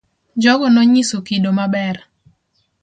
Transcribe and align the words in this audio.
Jogo 0.41 0.67
no 0.71 0.81
nyiso 0.91 1.17
kido 1.27 1.49
ma 1.57 1.65
ber. 1.73 1.97